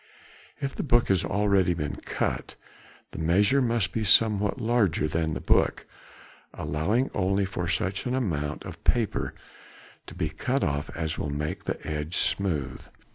If 0.59 0.75
the 0.75 0.81
book 0.81 1.09
has 1.09 1.23
already 1.23 1.75
been 1.75 1.95
cut 1.97 2.55
the 3.11 3.19
measure 3.19 3.61
must 3.61 3.91
be 3.91 4.03
somewhat 4.03 4.59
larger 4.59 5.07
than 5.07 5.35
the 5.35 5.39
book, 5.39 5.85
allowing 6.55 7.11
only 7.13 7.45
such 7.45 8.07
an 8.07 8.15
amount 8.15 8.63
of 8.65 8.83
paper 8.83 9.35
to 10.07 10.15
be 10.15 10.29
cut 10.29 10.63
off 10.63 10.89
as 10.95 11.19
will 11.19 11.29
make 11.29 11.65
the 11.65 11.77
edge 11.87 12.17
smooth. 12.17 12.81